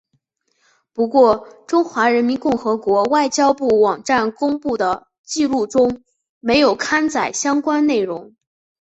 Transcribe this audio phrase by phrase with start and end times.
[0.93, 6.01] 不过中华人民共和国外交部网站公布的记录中
[6.39, 8.33] 没有刊载相关内容。